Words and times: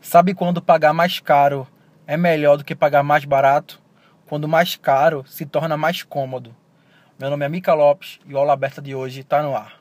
Sabe 0.00 0.32
quando 0.32 0.62
pagar 0.62 0.94
mais 0.94 1.20
caro 1.20 1.68
é 2.06 2.16
melhor 2.16 2.56
do 2.56 2.64
que 2.64 2.74
pagar 2.74 3.02
mais 3.02 3.26
barato? 3.26 3.80
Quando 4.26 4.48
mais 4.48 4.74
caro 4.74 5.24
se 5.26 5.44
torna 5.44 5.76
mais 5.76 6.02
cômodo. 6.02 6.56
Meu 7.18 7.28
nome 7.28 7.44
é 7.44 7.48
Mica 7.48 7.74
Lopes 7.74 8.18
e 8.26 8.32
o 8.32 8.38
Aula 8.38 8.54
Aberta 8.54 8.80
de 8.80 8.94
hoje 8.94 9.20
está 9.20 9.42
no 9.42 9.54
ar. 9.54 9.78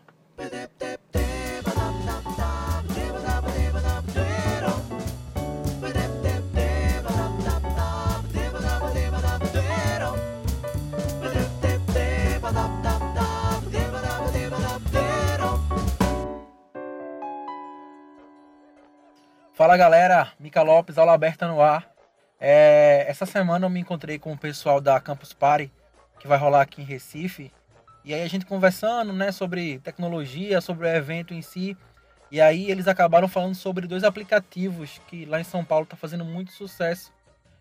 Fala 19.60 19.76
galera, 19.76 20.32
Mica 20.40 20.62
Lopes, 20.62 20.98
aula 20.98 21.12
aberta 21.12 21.46
no 21.46 21.62
ar. 21.62 21.92
É, 22.40 23.04
essa 23.10 23.26
semana 23.26 23.66
eu 23.66 23.70
me 23.70 23.82
encontrei 23.82 24.18
com 24.18 24.32
o 24.32 24.38
pessoal 24.38 24.80
da 24.80 24.98
Campus 25.02 25.34
Party, 25.34 25.70
que 26.18 26.30
vai 26.30 26.38
rolar 26.38 26.62
aqui 26.62 26.82
em 26.82 26.86
Recife. 26.86 27.52
E 28.06 28.14
aí 28.14 28.24
a 28.24 28.28
gente 28.30 28.46
conversando 28.46 29.12
né, 29.12 29.34
sobre 29.34 29.80
tecnologia, 29.80 30.62
sobre 30.62 30.88
o 30.88 30.90
evento 30.90 31.34
em 31.34 31.42
si. 31.42 31.76
E 32.32 32.40
aí 32.40 32.72
eles 32.72 32.88
acabaram 32.88 33.28
falando 33.28 33.54
sobre 33.54 33.86
dois 33.86 34.06
aplicativos 34.06 35.02
que 35.10 35.26
lá 35.26 35.42
em 35.42 35.44
São 35.44 35.66
Paulo 35.66 35.84
está 35.84 35.98
fazendo 35.98 36.24
muito 36.24 36.54
sucesso. 36.54 37.12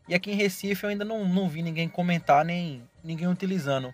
E 0.07 0.15
aqui 0.15 0.31
em 0.31 0.37
Recife 0.37 0.85
eu 0.85 0.91
ainda 0.91 1.05
não, 1.05 1.25
não 1.25 1.49
vi 1.49 1.63
ninguém 1.63 1.89
comentar, 1.89 2.45
nem 2.45 2.81
ninguém 3.03 3.27
utilizando. 3.27 3.93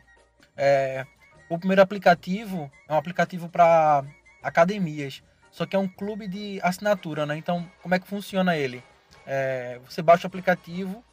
É, 0.55 1.07
o 1.49 1.59
primeiro 1.59 1.81
aplicativo 1.81 2.71
é 2.87 2.93
um 2.93 2.99
aplicativo 2.99 3.49
para 3.49 4.05
academias. 4.43 5.23
Só 5.55 5.65
que 5.65 5.77
é 5.77 5.79
um 5.79 5.87
clube 5.87 6.27
de 6.27 6.59
assinatura, 6.65 7.25
né? 7.25 7.37
Então, 7.37 7.65
como 7.81 7.95
é 7.95 8.01
que 8.01 8.09
funciona 8.09 8.57
ele? 8.57 8.83
É, 9.25 9.79
você 9.89 10.03
baixa 10.03 10.27
o 10.27 10.29
aplicativo, 10.29 11.05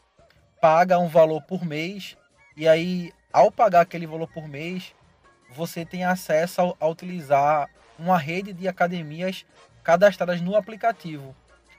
paga 0.60 0.98
um 0.98 1.08
valor 1.08 1.44
por 1.44 1.64
mês, 1.64 2.18
e 2.58 2.68
aí, 2.68 3.14
ao 3.32 3.52
pagar 3.52 3.82
aquele 3.82 4.08
valor 4.08 4.28
por 4.28 4.48
mês, 4.48 4.96
você 5.52 5.86
tem 5.86 6.04
acesso 6.04 6.60
a, 6.60 6.74
a 6.80 6.88
utilizar 6.88 7.70
uma 8.00 8.18
rede 8.18 8.52
de 8.52 8.68
academias 8.68 9.46
cadastradas 9.84 10.42
no 10.42 10.56
aplicativo, 10.56 11.36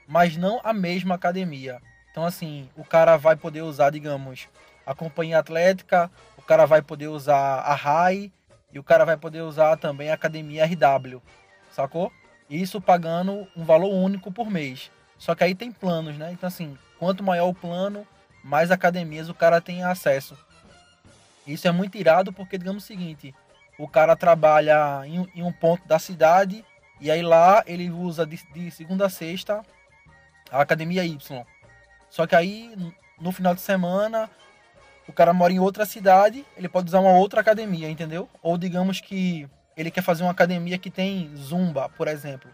mas 0.07 0.37
não 0.37 0.61
a 0.63 0.71
mesma 0.71 1.15
academia. 1.15 1.81
Então, 2.11 2.23
assim, 2.25 2.69
o 2.77 2.85
cara 2.85 3.17
vai 3.17 3.35
poder 3.35 3.61
usar, 3.61 3.89
digamos, 3.89 4.47
a 4.85 4.95
companhia 4.95 5.39
atlética, 5.39 6.09
o 6.37 6.41
cara 6.41 6.65
vai 6.65 6.81
poder 6.81 7.09
usar 7.09 7.59
a 7.59 7.75
RAI 7.75 8.31
e 8.71 8.79
o 8.79 8.83
cara 8.83 9.03
vai 9.03 9.17
poder 9.17 9.41
usar 9.41 9.75
também 9.75 10.09
a 10.09 10.13
academia 10.13 10.63
RW, 10.65 11.21
sacou? 11.69 12.09
Isso 12.53 12.79
pagando 12.79 13.47
um 13.57 13.63
valor 13.65 13.91
único 13.91 14.31
por 14.31 14.47
mês. 14.47 14.91
Só 15.17 15.33
que 15.33 15.43
aí 15.43 15.55
tem 15.55 15.71
planos, 15.71 16.15
né? 16.19 16.31
Então, 16.31 16.45
assim, 16.45 16.77
quanto 16.99 17.23
maior 17.23 17.47
o 17.47 17.53
plano, 17.53 18.05
mais 18.43 18.69
academias 18.69 19.27
o 19.27 19.33
cara 19.33 19.59
tem 19.59 19.83
acesso. 19.83 20.37
Isso 21.47 21.67
é 21.67 21.71
muito 21.71 21.97
irado 21.97 22.31
porque, 22.31 22.55
digamos 22.55 22.83
o 22.83 22.85
seguinte, 22.85 23.33
o 23.75 23.87
cara 23.87 24.15
trabalha 24.15 25.01
em, 25.07 25.27
em 25.33 25.41
um 25.41 25.51
ponto 25.51 25.87
da 25.87 25.97
cidade 25.97 26.63
e 27.01 27.09
aí 27.09 27.23
lá 27.23 27.63
ele 27.65 27.89
usa 27.89 28.23
de, 28.23 28.39
de 28.53 28.69
segunda 28.69 29.07
a 29.07 29.09
sexta 29.09 29.63
a 30.51 30.61
academia 30.61 31.03
Y. 31.03 31.43
Só 32.07 32.27
que 32.27 32.35
aí, 32.35 32.71
no 33.19 33.31
final 33.31 33.55
de 33.55 33.61
semana, 33.61 34.29
o 35.07 35.11
cara 35.11 35.33
mora 35.33 35.51
em 35.51 35.57
outra 35.59 35.87
cidade, 35.87 36.45
ele 36.55 36.69
pode 36.69 36.87
usar 36.87 36.99
uma 36.99 37.17
outra 37.17 37.41
academia, 37.41 37.89
entendeu? 37.89 38.29
Ou 38.43 38.59
digamos 38.59 39.01
que 39.01 39.49
ele 39.75 39.91
quer 39.91 40.01
fazer 40.01 40.23
uma 40.23 40.31
academia 40.31 40.77
que 40.77 40.89
tem 40.89 41.35
zumba, 41.35 41.89
por 41.89 42.07
exemplo. 42.07 42.49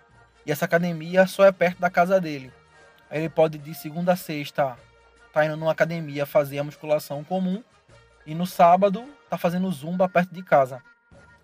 E 0.46 0.52
essa 0.52 0.66
academia 0.66 1.28
só 1.28 1.46
é 1.46 1.52
perto 1.52 1.80
da 1.80 1.90
casa 1.90 2.20
dele. 2.20 2.52
Aí 3.10 3.20
ele 3.20 3.30
pode 3.30 3.58
de 3.58 3.74
segunda 3.74 4.14
a 4.14 4.16
sexta 4.16 4.78
tá 5.32 5.46
indo 5.46 5.56
numa 5.56 5.72
academia 5.72 6.26
fazer 6.26 6.60
a 6.60 6.64
musculação 6.64 7.24
comum 7.24 7.64
e 8.26 8.34
no 8.34 8.48
sábado 8.48 9.08
tá 9.30 9.38
fazendo 9.38 9.72
zumba 9.72 10.10
perto 10.10 10.34
de 10.34 10.42
casa. 10.44 10.82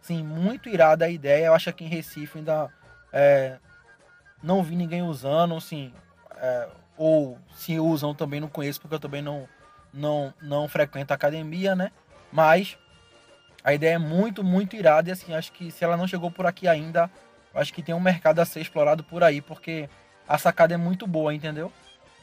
Sim, 0.02 0.24
muito 0.24 0.70
irada 0.70 1.06
a 1.06 1.10
ideia. 1.10 1.48
Eu 1.48 1.54
acho 1.54 1.72
que 1.74 1.84
em 1.84 1.88
Recife 1.88 2.40
ainda 2.40 2.70
é, 3.12 3.58
não 4.42 4.64
vi 4.64 4.76
ninguém 4.76 5.02
usando, 5.02 5.56
assim, 5.56 5.94
é, 6.38 6.68
ou 6.98 7.40
se 7.56 7.80
usam 7.80 8.14
também 8.14 8.40
não 8.40 8.48
conheço 8.48 8.80
porque 8.80 8.96
eu 8.96 9.00
também 9.00 9.22
não 9.22 9.48
não 9.94 10.34
não 10.42 10.68
frequento 10.68 11.14
academia, 11.14 11.76
né? 11.76 11.92
Mas 12.32 12.78
a 13.66 13.74
ideia 13.74 13.96
é 13.96 13.98
muito, 13.98 14.44
muito 14.44 14.76
irada 14.76 15.10
e 15.10 15.12
assim, 15.12 15.34
acho 15.34 15.52
que 15.52 15.72
se 15.72 15.84
ela 15.84 15.98
não 15.98 16.08
chegou 16.08 16.30
por 16.30 16.46
aqui 16.46 16.68
ainda, 16.68 17.10
acho 17.52 17.74
que 17.74 17.82
tem 17.82 17.96
um 17.96 18.00
mercado 18.00 18.38
a 18.38 18.46
ser 18.46 18.62
explorado 18.62 19.04
por 19.04 19.24
aí, 19.24 19.42
porque 19.42 19.90
a 20.30 20.38
sacada 20.38 20.76
é 20.76 20.78
muito 20.78 21.08
boa, 21.08 21.34
entendeu? 21.34 21.74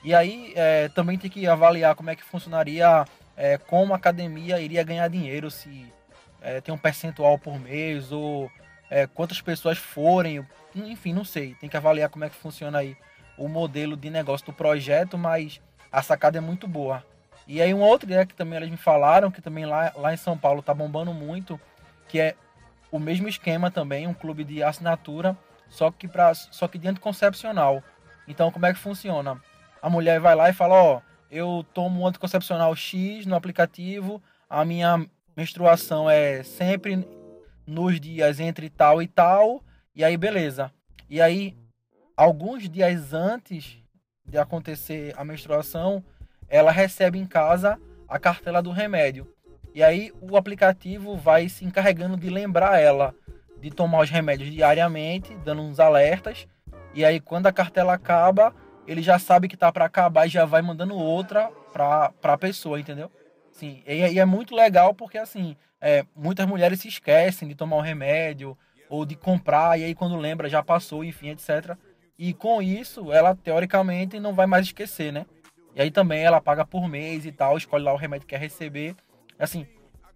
E 0.05 0.15
aí 0.15 0.53
é, 0.55 0.89
também 0.91 1.19
tem 1.19 1.29
que 1.29 1.45
avaliar 1.49 1.97
como 1.97 2.11
é 2.11 2.15
que 2.15 2.23
funcionaria, 2.23 3.05
é, 3.37 3.59
como 3.59 3.93
a 3.93 3.97
academia 3.97 4.61
iria 4.61 4.85
ganhar 4.85 5.09
dinheiro, 5.09 5.51
se 5.51 5.93
é, 6.41 6.61
tem 6.61 6.73
um 6.73 6.79
percentual 6.79 7.37
por 7.37 7.59
mês 7.59 8.13
ou 8.13 8.49
é, 8.89 9.09
quantas 9.09 9.41
pessoas 9.41 9.79
forem, 9.79 10.47
enfim, 10.77 11.13
não 11.13 11.25
sei. 11.25 11.57
Tem 11.61 11.69
que 11.69 11.77
avaliar 11.77 12.09
como 12.09 12.25
é 12.25 12.31
que 12.31 12.37
funciona 12.37 12.79
aí 12.79 12.97
o 13.37 13.49
modelo 13.49 13.97
de 13.97 14.11
negócio 14.11 14.47
do 14.47 14.53
projeto, 14.53 15.19
mas 15.19 15.61
a 15.91 16.03
sacada 16.03 16.39
é 16.39 16.41
muito 16.41 16.69
boa. 16.69 17.05
E 17.47 17.61
aí 17.61 17.75
uma 17.75 17.87
outra 17.87 18.07
ideia 18.07 18.27
que 18.27 18.35
também 18.35 18.57
eles 18.57 18.71
me 18.71 18.77
falaram, 18.77 19.31
que 19.31 19.43
também 19.43 19.67
lá, 19.67 19.93
lá 19.97 20.13
em 20.13 20.17
São 20.17 20.37
Paulo 20.37 20.63
tá 20.63 20.73
bombando 20.73 21.13
muito, 21.13 21.61
que 22.09 22.21
é 22.21 22.35
o 22.91 22.99
mesmo 22.99 23.29
esquema 23.29 23.71
também, 23.71 24.07
um 24.07 24.15
clube 24.15 24.45
de 24.45 24.63
assinatura, 24.63 25.37
só 25.69 25.91
que 25.91 26.07
para 26.07 26.35
só 26.35 26.69
que 26.69 26.79
de 26.79 26.89
anticoncepcional. 26.89 27.83
Então 28.29 28.51
como 28.51 28.67
é 28.67 28.73
que 28.73 28.79
funciona? 28.79 29.41
A 29.81 29.91
mulher 29.91 30.21
vai 30.21 30.35
lá 30.35 30.49
e 30.49 30.53
fala, 30.53 30.75
ó, 30.75 31.01
eu 31.31 31.65
tomo 31.73 32.01
um 32.01 32.07
anticoncepcional 32.07 32.75
X 32.77 33.27
no 33.27 33.35
aplicativo, 33.35 34.23
a 34.49 34.65
minha 34.65 35.05
menstruação 35.37 36.09
é 36.09 36.43
sempre 36.43 37.07
nos 37.67 37.99
dias 37.99 38.39
entre 38.39 38.69
tal 38.69 39.03
e 39.03 39.09
tal, 39.09 39.63
e 39.95 40.05
aí 40.05 40.17
beleza. 40.17 40.71
E 41.09 41.21
aí 41.21 41.57
alguns 42.17 42.69
dias 42.69 43.13
antes 43.13 43.79
de 44.25 44.39
acontecer 44.39 45.15
a 45.17 45.25
menstruação, 45.25 46.05
ela 46.53 46.71
recebe 46.71 47.19
em 47.19 47.27
casa 47.27 47.81
a 48.07 48.19
cartela 48.19 48.63
do 48.63 48.71
remédio. 48.71 49.27
E 49.75 49.83
aí 49.83 50.13
o 50.21 50.37
aplicativo 50.37 51.17
vai 51.17 51.49
se 51.49 51.65
encarregando 51.65 52.15
de 52.15 52.29
lembrar 52.29 52.79
ela 52.79 53.15
de 53.59 53.71
tomar 53.71 54.01
os 54.01 54.11
remédios 54.11 54.51
diariamente, 54.51 55.35
dando 55.45 55.63
uns 55.63 55.81
alertas. 55.81 56.47
E 56.95 57.07
aí 57.07 57.21
quando 57.21 57.47
a 57.47 57.53
cartela 57.53 57.95
acaba, 57.95 58.55
ele 58.87 59.01
já 59.01 59.19
sabe 59.19 59.49
que 59.49 59.57
tá 59.57 59.73
para 59.73 59.87
acabar 59.87 60.27
e 60.27 60.29
já 60.29 60.45
vai 60.45 60.61
mandando 60.61 60.95
outra 60.95 61.51
para 61.73 62.13
a 62.23 62.37
pessoa, 62.37 62.79
entendeu? 62.79 63.11
Sim, 63.51 63.83
e, 63.87 64.13
e, 64.13 64.19
é 64.19 64.25
muito 64.27 64.55
legal 64.55 64.93
porque 64.93 65.17
assim, 65.17 65.57
é, 65.81 66.05
muitas 66.15 66.47
mulheres 66.47 66.81
se 66.81 66.89
esquecem 66.89 67.49
de 67.49 67.55
tomar 67.55 67.77
o 67.77 67.81
remédio 67.81 68.59
ou 68.91 69.07
de 69.07 69.15
comprar 69.15 69.79
e 69.79 69.85
aí 69.85 69.95
quando 69.95 70.17
lembra 70.17 70.51
já 70.51 70.63
passou, 70.63 71.03
enfim, 71.03 71.31
etc. 71.31 71.77
E 72.19 72.35
com 72.35 72.61
isso, 72.61 73.11
ela 73.11 73.35
teoricamente 73.35 74.21
não 74.21 74.35
vai 74.35 74.47
mais 74.47 74.67
esquecer, 74.67 75.13
né? 75.13 75.25
E 75.75 75.83
aí 75.83 75.91
também 75.91 76.23
ela 76.23 76.41
paga 76.41 76.65
por 76.67 76.89
mês 76.89 77.25
e 77.25 77.33
tal, 77.33 77.57
escolhe 77.57 77.85
lá 77.85 77.93
o 77.93 77.97
remédio 77.97 78.27
que 78.27 78.35
quer 78.35 78.41
receber. 78.41 78.95
Assim, 79.39 79.67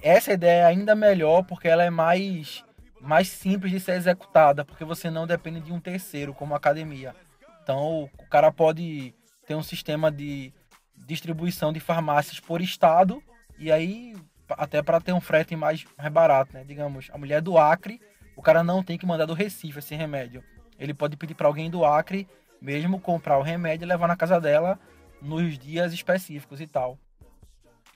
essa 0.03 0.33
ideia 0.33 0.63
é 0.63 0.67
ainda 0.67 0.95
melhor 0.95 1.43
porque 1.43 1.69
ela 1.69 1.83
é 1.83 1.91
mais, 1.91 2.65
mais 3.01 3.29
simples 3.29 3.73
de 3.73 3.81
ser 3.81 3.93
executada, 3.93 4.65
porque 4.65 4.85
você 4.85 5.11
não 5.11 5.27
depende 5.27 5.61
de 5.61 5.73
um 5.73 5.81
terceiro, 5.81 6.35
como 6.35 6.55
a 6.55 6.59
academia. 6.59 7.15
Então, 7.63 8.11
o 8.19 8.27
cara 8.29 8.53
pode 8.53 9.15
ter 9.47 9.55
um 9.55 9.63
sistema 9.63 10.11
de 10.11 10.53
distribuição 10.95 11.73
de 11.73 11.81
farmácias 11.81 12.39
por 12.39 12.61
estado, 12.61 13.23
e 13.59 13.73
aí, 13.73 14.15
até 14.51 14.83
para 14.83 15.01
ter 15.01 15.13
um 15.13 15.21
frete 15.21 15.57
mais, 15.57 15.85
mais 15.97 16.13
barato, 16.13 16.53
né? 16.53 16.65
Digamos, 16.65 17.09
a 17.13 17.19
mulher 17.19 17.41
do 17.41 17.57
Acre, 17.57 18.01
o 18.37 18.43
cara 18.43 18.63
não 18.63 18.83
tem 18.83 18.99
que 18.99 19.07
mandar 19.07 19.25
do 19.25 19.35
Recife 19.35 19.79
esse 19.79 19.95
remédio. 19.95 20.45
Ele 20.79 20.93
pode 20.93 21.17
pedir 21.17 21.35
para 21.35 21.49
alguém 21.49 21.71
do 21.71 21.85
Acre 21.85 22.29
mesmo 22.61 23.01
comprar 23.01 23.39
o 23.39 23.43
remédio 23.43 23.85
e 23.85 23.89
levar 23.89 24.09
na 24.09 24.17
casa 24.17 24.41
dela 24.41 24.79
nos 25.21 25.59
dias 25.59 25.93
específicos 25.93 26.61
e 26.61 26.67
tal. 26.67 26.99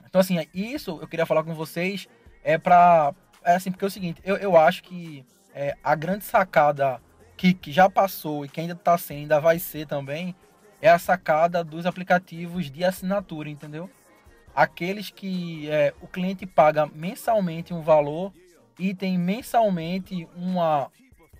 Então, 0.05 0.19
assim, 0.19 0.45
isso 0.53 0.99
eu 1.01 1.07
queria 1.07 1.25
falar 1.25 1.43
com 1.43 1.53
vocês 1.53 2.07
é 2.43 2.57
pra. 2.57 3.13
É 3.43 3.55
assim, 3.55 3.71
porque 3.71 3.85
é 3.85 3.87
o 3.87 3.91
seguinte, 3.91 4.21
eu, 4.23 4.35
eu 4.37 4.55
acho 4.55 4.83
que 4.83 5.25
é, 5.53 5.75
a 5.83 5.95
grande 5.95 6.23
sacada 6.23 7.01
que, 7.35 7.53
que 7.53 7.71
já 7.71 7.89
passou 7.89 8.45
e 8.45 8.49
que 8.49 8.61
ainda 8.61 8.73
está 8.73 8.97
sendo, 8.97 9.19
ainda 9.19 9.39
vai 9.39 9.57
ser 9.57 9.87
também, 9.87 10.35
é 10.81 10.89
a 10.89 10.99
sacada 10.99 11.63
dos 11.63 11.85
aplicativos 11.85 12.69
de 12.69 12.83
assinatura, 12.83 13.49
entendeu? 13.49 13.89
Aqueles 14.53 15.09
que 15.09 15.69
é, 15.69 15.93
o 16.01 16.07
cliente 16.07 16.45
paga 16.45 16.85
mensalmente 16.85 17.73
um 17.73 17.81
valor 17.81 18.33
e 18.77 18.93
tem 18.93 19.17
mensalmente 19.17 20.27
uma, 20.35 20.91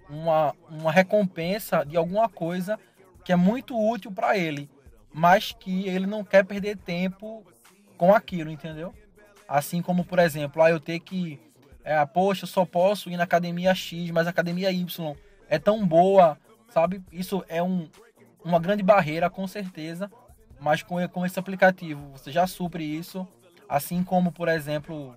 uma, 0.09 0.55
uma 0.69 0.91
recompensa 0.91 1.83
de 1.85 1.97
alguma 1.97 2.29
coisa 2.29 2.79
que 3.23 3.31
é 3.31 3.35
muito 3.35 3.77
útil 3.77 4.11
para 4.11 4.37
ele 4.37 4.69
mas 5.13 5.51
que 5.51 5.87
ele 5.87 6.05
não 6.05 6.23
quer 6.23 6.45
perder 6.45 6.77
tempo 6.77 7.45
com 7.97 8.13
aquilo, 8.13 8.49
entendeu? 8.49 8.93
Assim 9.47 9.81
como, 9.81 10.03
por 10.05 10.19
exemplo, 10.19 10.61
ah, 10.61 10.69
eu 10.69 10.79
ter 10.79 10.99
que. 10.99 11.39
É, 11.83 12.03
poxa, 12.05 12.43
eu 12.43 12.47
só 12.47 12.65
posso 12.65 13.09
ir 13.09 13.17
na 13.17 13.23
academia 13.23 13.73
X, 13.73 14.11
mas 14.11 14.27
a 14.27 14.29
academia 14.29 14.71
Y 14.71 15.15
é 15.49 15.59
tão 15.59 15.85
boa, 15.85 16.37
sabe? 16.69 17.03
Isso 17.11 17.43
é 17.49 17.61
um, 17.61 17.89
uma 18.43 18.59
grande 18.59 18.83
barreira, 18.83 19.29
com 19.29 19.47
certeza, 19.47 20.11
mas 20.59 20.83
com, 20.83 21.05
com 21.09 21.25
esse 21.25 21.39
aplicativo 21.39 22.11
você 22.11 22.31
já 22.31 22.45
supre 22.47 22.83
isso, 22.83 23.27
assim 23.67 24.03
como, 24.03 24.31
por 24.31 24.47
exemplo, 24.47 25.15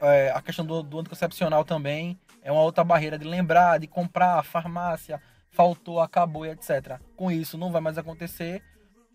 é, 0.00 0.30
a 0.34 0.40
questão 0.40 0.64
do, 0.64 0.82
do 0.82 1.00
anticoncepcional 1.00 1.64
também 1.64 2.18
é 2.42 2.52
uma 2.52 2.62
outra 2.62 2.84
barreira 2.84 3.18
de 3.18 3.26
lembrar, 3.26 3.78
de 3.78 3.86
comprar, 3.86 4.42
farmácia, 4.44 5.20
faltou, 5.50 6.00
acabou 6.00 6.46
e 6.46 6.50
etc. 6.50 7.00
Com 7.16 7.30
isso 7.30 7.58
não 7.58 7.72
vai 7.72 7.80
mais 7.80 7.98
acontecer. 7.98 8.62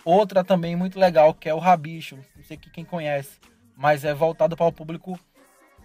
Outra 0.05 0.43
também 0.43 0.75
muito 0.75 0.99
legal 0.99 1.33
que 1.33 1.47
é 1.47 1.53
o 1.53 1.59
Rabicho, 1.59 2.17
não 2.35 2.43
sei 2.43 2.57
quem 2.57 2.83
conhece, 2.83 3.39
mas 3.75 4.03
é 4.03 4.13
voltado 4.13 4.55
para 4.55 4.65
o 4.65 4.71
público 4.71 5.17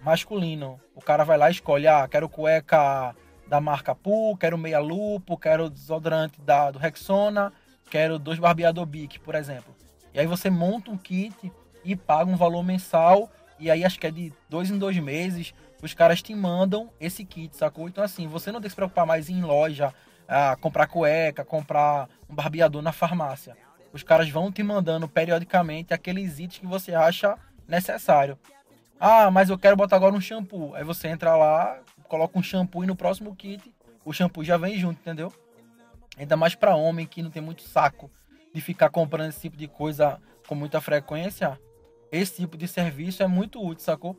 masculino. 0.03 0.81
O 0.95 1.01
cara 1.01 1.25
vai 1.25 1.39
lá 1.39 1.49
e 1.49 1.53
escolhe, 1.53 1.87
ah, 1.87 2.07
quero 2.09 2.29
cueca 2.29 3.15
da 3.47 3.61
marca 3.61 3.95
Poo, 3.95 4.37
quero 4.37 4.59
meia 4.59 4.79
lupo, 4.79 5.39
quero 5.39 5.71
desodorante 5.71 6.41
da, 6.41 6.71
do 6.71 6.79
Rexona, 6.79 7.53
quero 7.91 8.19
dois 8.19 8.39
barbeador 8.39 8.85
Bic, 8.87 9.19
por 9.21 9.35
exemplo. 9.35 9.75
E 10.13 10.21
aí 10.21 10.27
você 10.27 10.51
monta 10.51 10.91
um 10.91 10.99
kit 10.99 11.53
e 11.85 11.97
paga 11.97 12.31
um 12.31 12.37
valor 12.37 12.63
mensal 12.63 13.31
e 13.59 13.71
aí 13.71 13.85
acho 13.85 13.99
que 13.99 14.07
é 14.07 14.11
de 14.11 14.33
dois 14.49 14.71
em 14.71 14.79
dois 14.79 14.97
meses 14.99 15.55
os 15.83 15.95
caras 15.95 16.21
te 16.21 16.35
mandam 16.35 16.91
esse 17.01 17.25
kit, 17.25 17.57
sacou? 17.57 17.89
Então 17.89 18.03
assim, 18.03 18.27
você 18.27 18.51
não 18.51 18.61
tem 18.61 18.65
que 18.65 18.71
se 18.71 18.77
preocupar 18.77 19.07
mais 19.07 19.29
em 19.29 19.43
loja, 19.43 19.95
a 20.27 20.57
comprar 20.57 20.87
cueca, 20.87 21.45
comprar 21.45 22.09
um 22.29 22.35
barbeador 22.35 22.83
na 22.83 22.93
farmácia. 22.93 23.57
Os 23.93 24.02
caras 24.02 24.29
vão 24.29 24.52
te 24.52 24.62
mandando 24.62 25.08
periodicamente 25.08 25.94
aqueles 25.94 26.38
itens 26.38 26.58
que 26.58 26.67
você 26.67 26.94
acha 26.94 27.38
necessário. 27.67 28.38
Ah, 29.00 29.31
mas 29.31 29.49
eu 29.49 29.58
quero 29.58 29.76
botar 29.76 29.96
agora 29.96 30.14
um 30.14 30.20
shampoo. 30.20 30.75
Aí 30.75 30.85
você 30.85 31.08
entra 31.08 31.37
lá, 31.37 31.81
coloca 32.05 32.38
um 32.38 32.43
shampoo 32.43 32.85
e 32.85 32.87
no 32.87 32.96
próximo 32.96 33.35
kit 33.35 33.75
o 34.05 34.12
shampoo 34.12 34.44
já 34.44 34.56
vem 34.56 34.79
junto, 34.79 35.00
entendeu? 35.00 35.32
Ainda 36.17 36.37
mais 36.37 36.55
para 36.55 36.75
homem 36.75 37.06
que 37.06 37.23
não 37.23 37.31
tem 37.31 37.43
muito 37.43 37.62
saco 37.62 38.11
de 38.52 38.61
ficar 38.61 38.90
comprando 38.90 39.29
esse 39.29 39.40
tipo 39.40 39.56
de 39.56 39.69
coisa 39.69 40.20
com 40.46 40.55
muita 40.55 40.81
frequência. 40.81 41.58
Esse 42.11 42.37
tipo 42.37 42.56
de 42.56 42.67
serviço 42.67 43.23
é 43.23 43.26
muito 43.26 43.64
útil, 43.64 43.85
sacou? 43.85 44.17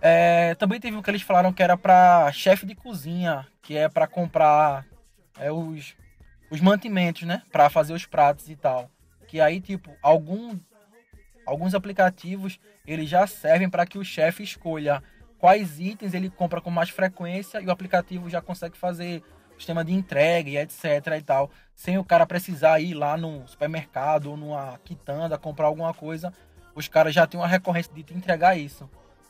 É, 0.00 0.54
também 0.54 0.80
teve 0.80 0.96
o 0.96 1.02
que 1.02 1.10
eles 1.10 1.22
falaram 1.22 1.52
que 1.52 1.62
era 1.62 1.76
para 1.76 2.32
chefe 2.32 2.64
de 2.64 2.74
cozinha, 2.74 3.46
que 3.60 3.76
é 3.76 3.88
para 3.88 4.06
comprar 4.06 4.86
é, 5.38 5.52
os, 5.52 5.94
os 6.50 6.60
mantimentos, 6.60 7.22
né? 7.22 7.42
Para 7.50 7.70
fazer 7.70 7.92
os 7.92 8.04
pratos 8.04 8.48
e 8.48 8.56
tal. 8.56 8.90
Que 9.28 9.40
aí, 9.40 9.60
tipo, 9.60 9.90
algum, 10.02 10.58
alguns 11.46 11.74
aplicativos 11.74 12.58
eles 12.86 13.08
já 13.08 13.26
servem 13.26 13.70
para 13.70 13.86
que 13.86 13.98
o 13.98 14.04
chefe 14.04 14.42
escolha 14.42 15.02
quais 15.38 15.80
itens 15.80 16.12
ele 16.12 16.28
compra 16.28 16.60
com 16.60 16.70
mais 16.70 16.90
frequência 16.90 17.60
e 17.60 17.66
o 17.66 17.70
aplicativo 17.70 18.28
já 18.28 18.42
consegue 18.42 18.76
fazer 18.76 19.22
sistema 19.56 19.84
de 19.84 19.92
entrega 19.92 20.48
e 20.48 20.56
etc 20.56 20.84
e 21.18 21.22
tal, 21.22 21.50
sem 21.74 21.98
o 21.98 22.04
cara 22.04 22.26
precisar 22.26 22.80
ir 22.80 22.94
lá 22.94 23.16
no 23.16 23.46
supermercado 23.46 24.30
ou 24.30 24.36
numa 24.36 24.78
quitanda 24.84 25.38
comprar 25.38 25.66
alguma 25.66 25.92
coisa, 25.92 26.32
os 26.74 26.88
caras 26.88 27.14
já 27.14 27.26
têm 27.26 27.38
uma 27.38 27.46
recorrência 27.46 27.92
de 27.92 28.02
te 28.02 28.14
entregar 28.14 28.56
isso. 28.56 28.88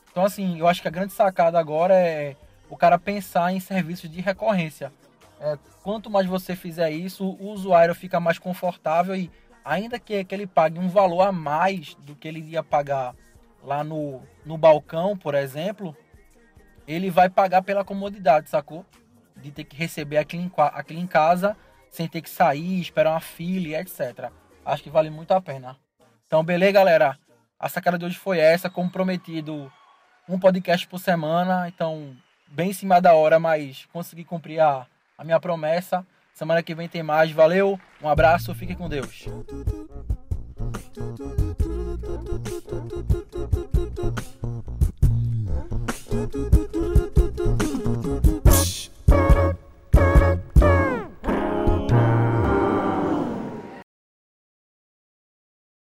Então, 0.09 0.23
assim, 0.25 0.57
eu 0.57 0.67
acho 0.67 0.81
que 0.81 0.87
a 0.87 0.91
grande 0.91 1.13
sacada 1.13 1.59
agora 1.59 1.93
é 1.93 2.35
o 2.69 2.77
cara 2.77 2.97
pensar 2.97 3.53
em 3.53 3.59
serviços 3.59 4.09
de 4.09 4.21
recorrência. 4.21 4.91
É, 5.43 5.57
quanto 5.81 6.07
mais 6.07 6.27
você 6.27 6.55
fizer 6.55 6.91
isso, 6.91 7.25
o 7.25 7.49
usuário 7.49 7.95
fica 7.95 8.19
mais 8.19 8.37
confortável 8.37 9.15
e, 9.15 9.31
ainda 9.65 9.97
que, 9.97 10.23
que 10.23 10.35
ele 10.35 10.45
pague 10.45 10.77
um 10.77 10.87
valor 10.87 11.23
a 11.23 11.31
mais 11.31 11.95
do 11.95 12.15
que 12.15 12.27
ele 12.27 12.41
ia 12.41 12.61
pagar 12.61 13.15
lá 13.63 13.83
no, 13.83 14.21
no 14.45 14.55
balcão, 14.55 15.17
por 15.17 15.33
exemplo, 15.33 15.97
ele 16.87 17.09
vai 17.09 17.27
pagar 17.27 17.63
pela 17.63 17.83
comodidade, 17.83 18.49
sacou? 18.49 18.85
De 19.35 19.51
ter 19.51 19.63
que 19.63 19.75
receber 19.75 20.17
aquilo 20.17 20.43
em, 20.43 20.51
aquilo 20.55 20.99
em 20.99 21.07
casa 21.07 21.57
sem 21.89 22.07
ter 22.07 22.21
que 22.21 22.29
sair, 22.29 22.79
esperar 22.79 23.11
uma 23.11 23.19
fila, 23.19 23.79
etc. 23.79 24.31
Acho 24.63 24.83
que 24.83 24.91
vale 24.91 25.09
muito 25.09 25.31
a 25.31 25.41
pena. 25.41 25.75
Então, 26.27 26.43
beleza, 26.43 26.71
galera? 26.71 27.17
A 27.59 27.67
sacada 27.67 27.97
de 27.97 28.05
hoje 28.05 28.17
foi 28.17 28.37
essa, 28.37 28.69
como 28.69 28.91
prometido 28.91 29.71
um 30.29 30.39
podcast 30.39 30.87
por 30.87 30.99
semana, 30.99 31.67
então 31.67 32.15
bem 32.47 32.69
em 32.69 32.73
cima 32.73 33.01
da 33.01 33.15
hora, 33.15 33.39
mas 33.39 33.85
consegui 33.91 34.23
cumprir 34.23 34.59
a, 34.59 34.87
a 35.21 35.23
minha 35.23 35.39
promessa. 35.39 36.05
Semana 36.33 36.63
que 36.63 36.73
vem 36.73 36.89
tem 36.89 37.03
mais. 37.03 37.31
Valeu, 37.31 37.79
um 38.01 38.09
abraço, 38.09 38.55
fique 38.55 38.75
com 38.75 38.89
Deus. 38.89 39.27